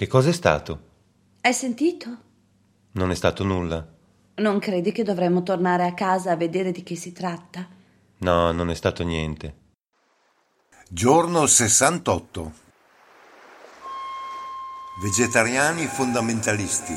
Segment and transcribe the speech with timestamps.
[0.00, 0.80] Che cos'è stato?
[1.42, 2.08] Hai sentito?
[2.92, 3.86] Non è stato nulla.
[4.36, 7.68] Non credi che dovremmo tornare a casa a vedere di che si tratta?
[8.20, 9.56] No, non è stato niente.
[10.88, 12.52] Giorno 68.
[15.02, 16.94] Vegetariani fondamentalisti,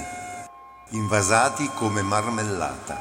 [0.91, 2.97] invasati come marmellata.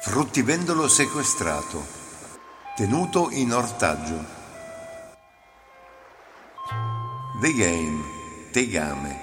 [0.00, 1.84] Fruttivendolo sequestrato,
[2.76, 4.43] tenuto in ortaggio.
[7.44, 8.02] The Game,
[8.52, 9.20] Tegame,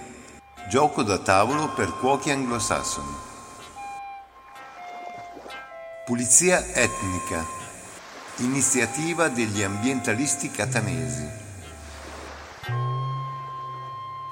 [0.70, 3.16] gioco da tavolo per cuochi anglosassoni.
[6.06, 7.44] Pulizia etnica,
[8.36, 11.28] iniziativa degli ambientalisti catanesi.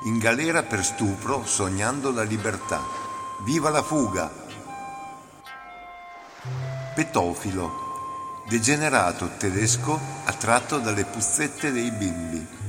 [0.03, 2.79] In galera per stupro, sognando la libertà.
[3.39, 4.31] Viva la fuga!
[6.93, 12.68] Petofilo, degenerato tedesco attratto dalle puzzette dei bimbi.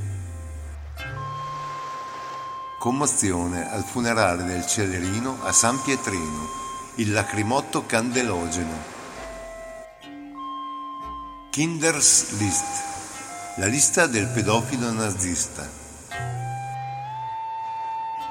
[2.80, 6.48] Commozione al funerale del Celerino a San Pietrino,
[6.94, 8.74] il lacrimotto candelogeno.
[11.50, 12.82] Kinders List,
[13.56, 15.68] la lista del pedofilo nazista.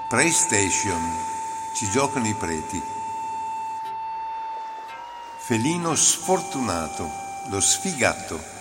[0.10, 1.00] PlayStation,
[1.76, 2.82] ci giocano i preti.
[5.38, 7.08] Felino sfortunato,
[7.50, 8.59] lo sfigato.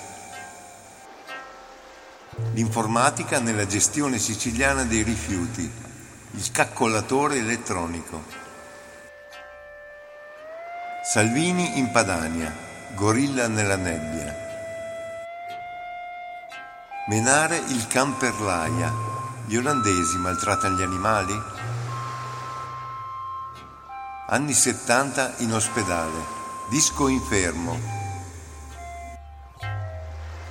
[2.58, 5.62] L'informatica nella gestione siciliana dei rifiuti,
[6.32, 8.20] il calcolatore elettronico.
[11.04, 12.52] Salvini in Padania,
[12.96, 14.36] gorilla nella nebbia.
[17.06, 18.92] Menare il camperlaia,
[19.46, 21.40] gli olandesi maltrattano gli animali?
[24.30, 26.24] Anni 70 in ospedale,
[26.70, 27.78] disco infermo.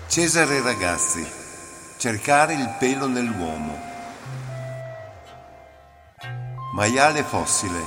[0.08, 1.47] Cesare Ragazzi,
[1.98, 3.76] Cercare il pelo nell'uomo.
[6.76, 7.81] Maiale fossile.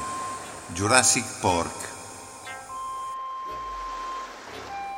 [0.66, 1.88] Jurassic Pork.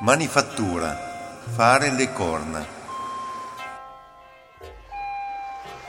[0.01, 0.97] Manifattura.
[1.55, 2.67] Fare le corna.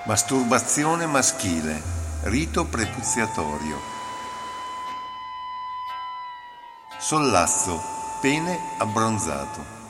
[0.04, 1.82] Masturbazione maschile.
[2.24, 3.80] Rito prepuziatorio.
[6.98, 7.82] Sollazzo.
[8.20, 9.83] Pene abbronzato.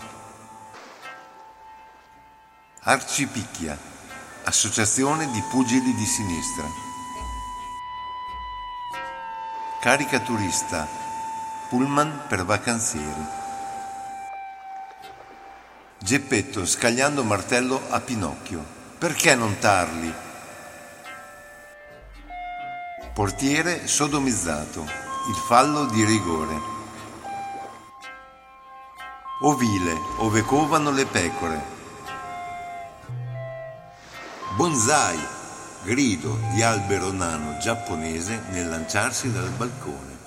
[2.85, 3.79] Arcipicchia,
[4.43, 6.65] associazione di pugili di sinistra.
[9.79, 10.85] Caricaturista,
[11.69, 13.25] pullman per vacanzieri.
[15.97, 18.61] Geppetto scagliando martello a Pinocchio.
[18.97, 20.13] Perché non tarli?
[23.13, 26.59] Portiere sodomizzato, il fallo di rigore.
[29.43, 31.72] Ovile, ove covano le pecore,
[34.63, 35.19] Bonsai,
[35.83, 40.19] grido di albero nano giapponese nel lanciarsi dal balcone.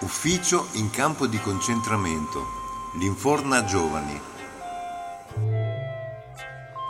[0.00, 2.44] Ufficio in campo di concentramento,
[2.98, 4.20] l'inforna giovani.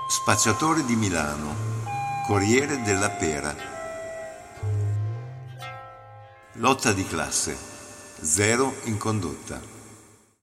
[0.09, 1.55] Spacciatore di Milano,
[2.27, 3.55] Corriere della Pera.
[6.55, 7.57] Lotta di classe,
[8.23, 9.78] zero in condotta.